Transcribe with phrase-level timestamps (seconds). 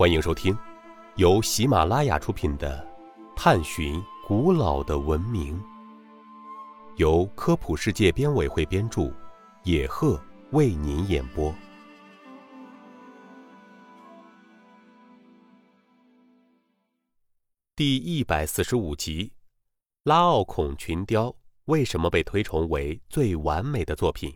[0.00, 0.56] 欢迎收听
[1.16, 2.82] 由喜马拉雅出品的
[3.36, 5.60] 《探寻古老的文明》，
[6.96, 9.12] 由科普世界编委会编著，
[9.62, 10.18] 野鹤
[10.52, 11.54] 为您演播。
[17.76, 19.30] 第一百四十五集：
[20.04, 21.36] 拉奥孔群雕
[21.66, 24.34] 为什么被推崇为最完美的作品？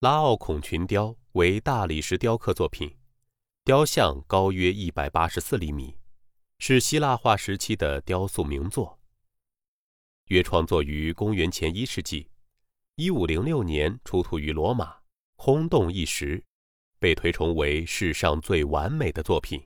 [0.00, 2.96] 拉奥孔群雕为大理石雕刻作品，
[3.64, 5.96] 雕像高约一百八十四厘米，
[6.60, 9.00] 是希腊化时期的雕塑名作。
[10.26, 12.30] 约创作于公元前一世纪，
[12.94, 14.98] 一五零六年出土于罗马，
[15.34, 16.44] 轰动一时，
[17.00, 19.60] 被推崇为世上最完美的作品。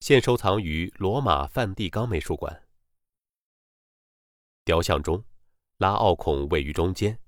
[0.00, 2.66] 现收藏于罗马梵蒂冈美术馆。
[4.64, 5.22] 雕像中，
[5.76, 7.20] 拉奥孔位于中间。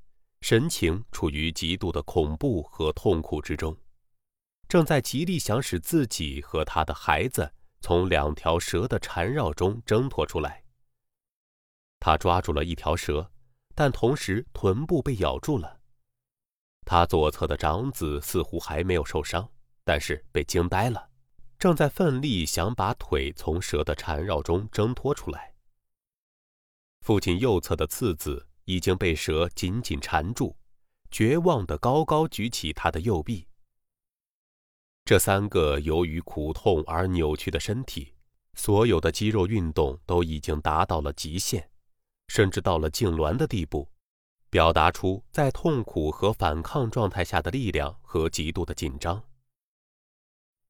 [0.42, 3.74] 神情处于极度的恐怖和痛苦之中，
[4.66, 7.48] 正在极力想使自己和他的孩子
[7.80, 10.64] 从两条蛇的缠绕中挣脱出来。
[12.00, 13.30] 他抓住了一条蛇，
[13.76, 15.80] 但同时臀部被咬住了。
[16.84, 19.48] 他左侧的长子似乎还没有受伤，
[19.84, 21.08] 但是被惊呆了，
[21.56, 25.54] 正在奋力想把腿从蛇的缠绕中挣脱出来。
[27.02, 28.48] 父亲右侧的次子。
[28.64, 30.56] 已经被蛇紧紧缠住，
[31.10, 33.46] 绝望地高高举起他的右臂。
[35.04, 38.14] 这三个由于苦痛而扭曲的身体，
[38.54, 41.68] 所有的肌肉运动都已经达到了极限，
[42.28, 43.88] 甚至到了痉挛的地步，
[44.48, 49.22] 表达出在痛苦和反抗状态下的力量和极度的紧张。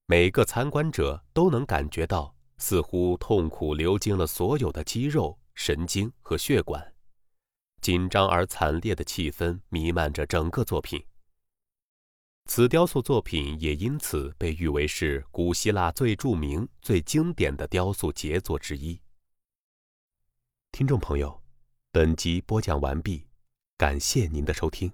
[0.07, 6.92] 每个参观者都能感觉到，似乎痛苦流经了所有的肌肉、神经和血管。
[7.83, 11.05] 紧张而惨烈的气氛弥漫着整个作品。
[12.47, 19.01] 此雕塑作品也因此被誉为是古希腊最著名、最经典的雕塑杰作之一。
[20.71, 21.43] 听众朋友，
[21.91, 23.27] 本集播讲完毕，
[23.77, 24.91] 感谢您的收听。